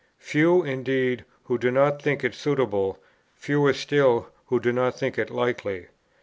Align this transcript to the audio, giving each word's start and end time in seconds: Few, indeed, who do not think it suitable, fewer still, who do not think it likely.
Few, 0.17 0.63
indeed, 0.63 1.25
who 1.43 1.59
do 1.59 1.69
not 1.69 2.01
think 2.01 2.23
it 2.23 2.33
suitable, 2.33 2.97
fewer 3.35 3.71
still, 3.71 4.29
who 4.47 4.59
do 4.59 4.71
not 4.71 4.97
think 4.97 5.19
it 5.19 5.29
likely. 5.29 5.89